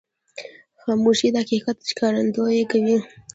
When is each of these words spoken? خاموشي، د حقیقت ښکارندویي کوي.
خاموشي، 0.81 1.27
د 1.33 1.35
حقیقت 1.43 1.77
ښکارندویي 1.89 2.63
کوي. 2.71 2.97